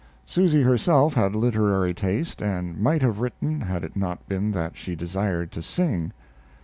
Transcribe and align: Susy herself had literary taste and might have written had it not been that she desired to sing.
Susy 0.25 0.63
herself 0.63 1.13
had 1.13 1.35
literary 1.35 1.93
taste 1.93 2.41
and 2.41 2.79
might 2.79 3.03
have 3.03 3.19
written 3.19 3.61
had 3.61 3.83
it 3.83 3.95
not 3.95 4.27
been 4.27 4.49
that 4.49 4.75
she 4.75 4.95
desired 4.95 5.51
to 5.51 5.61
sing. 5.61 6.11